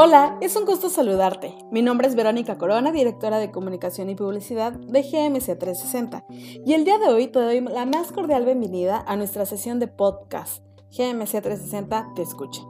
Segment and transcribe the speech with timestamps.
[0.00, 1.56] Hola, es un gusto saludarte.
[1.72, 6.24] Mi nombre es Verónica Corona, directora de comunicación y publicidad de GMC 360.
[6.30, 9.88] Y el día de hoy te doy la más cordial bienvenida a nuestra sesión de
[9.88, 10.62] podcast.
[10.96, 12.62] GMC 360 te escucha.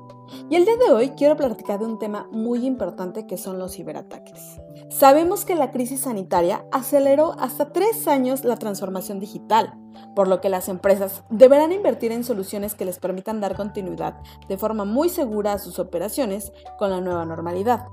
[0.50, 3.74] Y el día de hoy quiero platicar de un tema muy importante que son los
[3.74, 4.60] ciberataques.
[4.90, 9.74] Sabemos que la crisis sanitaria aceleró hasta tres años la transformación digital,
[10.14, 14.16] por lo que las empresas deberán invertir en soluciones que les permitan dar continuidad
[14.48, 17.86] de forma muy segura a sus operaciones con la nueva normalidad,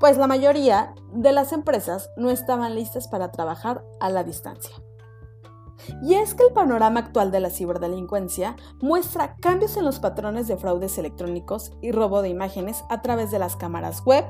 [0.00, 4.74] pues la mayoría de las empresas no estaban listas para trabajar a la distancia.
[6.02, 10.56] Y es que el panorama actual de la ciberdelincuencia muestra cambios en los patrones de
[10.56, 14.24] fraudes electrónicos y robo de imágenes a través de las cámaras web,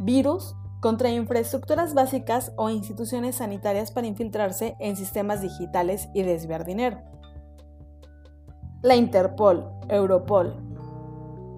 [0.00, 7.00] virus, contra infraestructuras básicas o instituciones sanitarias para infiltrarse en sistemas digitales y desviar dinero.
[8.82, 10.72] La Interpol, Europol,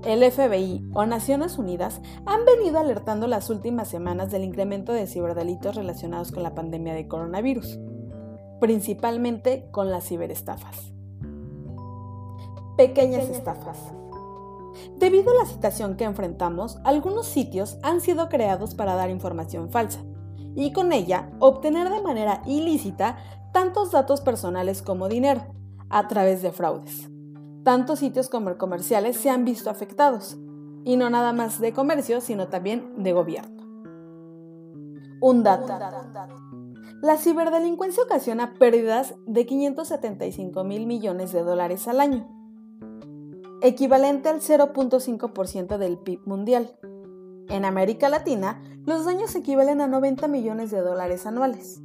[0.05, 5.77] el FBI o Naciones Unidas han venido alertando las últimas semanas del incremento de ciberdelitos
[5.77, 7.78] relacionados con la pandemia de coronavirus,
[8.64, 10.90] principalmente con las ciberestafas.
[12.78, 13.76] Pequeñas estafas.
[14.96, 20.00] Debido a la situación que enfrentamos, algunos sitios han sido creados para dar información falsa
[20.54, 23.18] y con ella obtener de manera ilícita
[23.52, 25.42] tantos datos personales como dinero
[25.90, 27.10] a través de fraudes.
[27.64, 30.38] Tantos sitios como comerciales se han visto afectados,
[30.86, 33.62] y no nada más de comercio, sino también de gobierno.
[35.20, 35.66] Un dato.
[37.02, 42.28] La ciberdelincuencia ocasiona pérdidas de 575 mil millones de dólares al año,
[43.62, 46.76] equivalente al 0.5% del PIB mundial.
[47.48, 51.80] En América Latina, los daños equivalen a 90 millones de dólares anuales.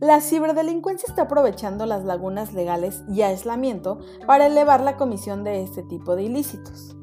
[0.00, 5.82] La ciberdelincuencia está aprovechando las lagunas legales y aislamiento para elevar la comisión de este
[5.82, 6.96] tipo de ilícitos.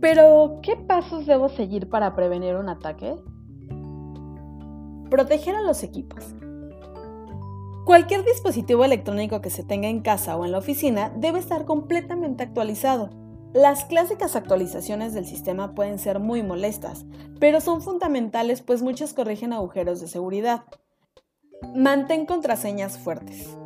[0.00, 3.16] Pero, ¿qué pasos debo seguir para prevenir un ataque?
[5.10, 6.34] Proteger a los equipos.
[7.86, 12.42] Cualquier dispositivo electrónico que se tenga en casa o en la oficina debe estar completamente
[12.42, 13.10] actualizado.
[13.54, 17.06] Las clásicas actualizaciones del sistema pueden ser muy molestas,
[17.38, 20.64] pero son fundamentales pues muchas corrigen agujeros de seguridad.
[21.74, 23.56] Mantén contraseñas fuertes.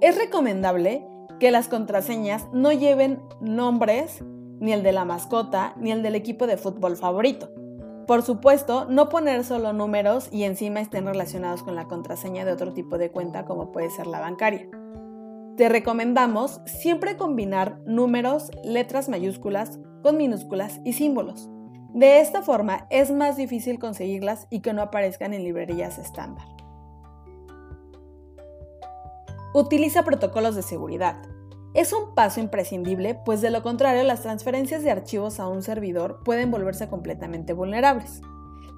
[0.00, 1.06] Es recomendable
[1.38, 4.24] que las contraseñas no lleven nombres,
[4.60, 7.50] ni el de la mascota, ni el del equipo de fútbol favorito.
[8.06, 12.72] Por supuesto, no poner solo números y encima estén relacionados con la contraseña de otro
[12.72, 14.66] tipo de cuenta como puede ser la bancaria.
[15.58, 21.50] Te recomendamos siempre combinar números, letras mayúsculas con minúsculas y símbolos.
[21.92, 26.46] De esta forma es más difícil conseguirlas y que no aparezcan en librerías estándar.
[29.52, 31.16] Utiliza protocolos de seguridad.
[31.78, 36.24] Es un paso imprescindible, pues de lo contrario las transferencias de archivos a un servidor
[36.24, 38.20] pueden volverse completamente vulnerables.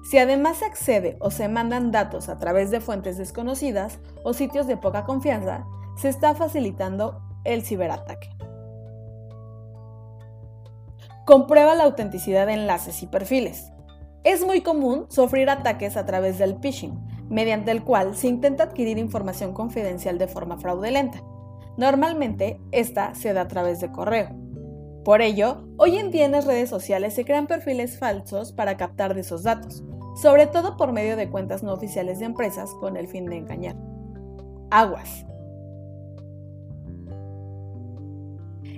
[0.03, 4.67] Si además se accede o se mandan datos a través de fuentes desconocidas o sitios
[4.67, 5.65] de poca confianza,
[5.97, 8.29] se está facilitando el ciberataque.
[11.25, 13.71] Comprueba la autenticidad de enlaces y perfiles.
[14.23, 18.99] Es muy común sufrir ataques a través del phishing, mediante el cual se intenta adquirir
[18.99, 21.23] información confidencial de forma fraudulenta.
[21.81, 24.29] Normalmente, esta se da a través de correo.
[25.03, 29.15] Por ello, hoy en día en las redes sociales se crean perfiles falsos para captar
[29.15, 29.83] de esos datos,
[30.21, 33.75] sobre todo por medio de cuentas no oficiales de empresas con el fin de engañar.
[34.69, 35.25] Aguas.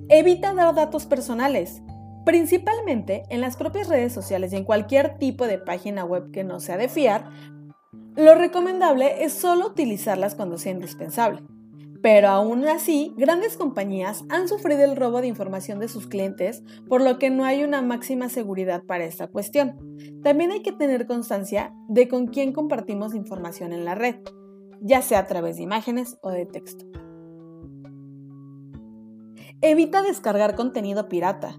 [0.07, 1.81] Evita dar datos personales,
[2.23, 6.61] principalmente en las propias redes sociales y en cualquier tipo de página web que no
[6.61, 7.25] sea de fiar.
[8.15, 11.43] Lo recomendable es solo utilizarlas cuando sea indispensable.
[12.03, 17.01] Pero aún así, grandes compañías han sufrido el robo de información de sus clientes, por
[17.01, 19.77] lo que no hay una máxima seguridad para esta cuestión.
[20.21, 24.17] También hay que tener constancia de con quién compartimos información en la red,
[24.81, 26.85] ya sea a través de imágenes o de texto.
[29.61, 31.55] Evita descargar contenido pirata.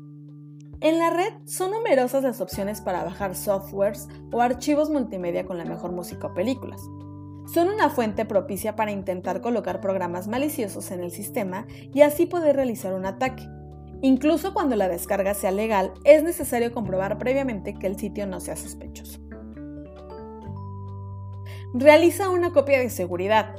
[0.81, 5.65] En la red son numerosas las opciones para bajar softwares o archivos multimedia con la
[5.65, 6.83] mejor música o películas
[7.53, 12.57] son una fuente propicia para intentar colocar programas maliciosos en el sistema y así poder
[12.57, 13.47] realizar un ataque.
[14.01, 18.57] Incluso cuando la descarga sea legal, es necesario comprobar previamente que el sitio no sea
[18.57, 19.21] sospechoso.
[21.73, 23.57] Realiza una copia de seguridad.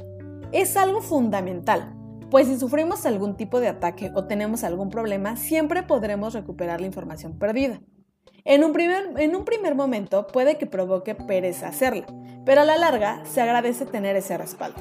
[0.52, 1.94] Es algo fundamental,
[2.30, 6.86] pues si sufrimos algún tipo de ataque o tenemos algún problema, siempre podremos recuperar la
[6.86, 7.80] información perdida.
[8.44, 12.06] En un, primer, momento puede que provoque pereza hacerla,
[12.44, 14.80] pero a la larga se agradece tener ese respaldo.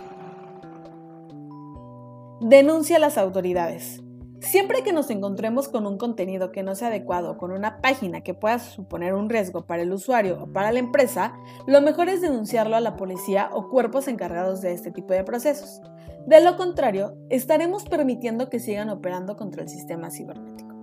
[2.41, 4.03] Denuncia a las autoridades.
[4.39, 8.35] Siempre que nos encontremos con un contenido que no sea adecuado con una página que
[8.35, 11.33] pueda suponer un riesgo para el usuario o para la empresa,
[11.65, 15.81] lo mejor es denunciarlo a la policía o cuerpos encargados de este tipo de procesos.
[16.27, 20.74] De lo contrario, estaremos permitiendo que sigan operando contra el sistema cibernético.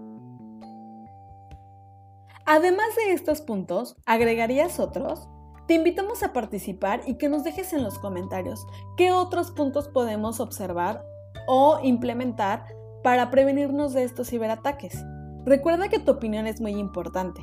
[2.55, 5.27] Además de estos puntos, ¿agregarías otros?
[5.67, 8.67] Te invitamos a participar y que nos dejes en los comentarios
[8.99, 11.03] qué otros puntos podemos observar
[11.47, 12.67] o implementar
[13.03, 15.03] para prevenirnos de estos ciberataques.
[15.47, 17.41] Recuerda que tu opinión es muy importante.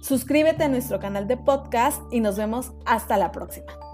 [0.00, 3.85] Suscríbete a nuestro canal de podcast y nos vemos hasta la próxima.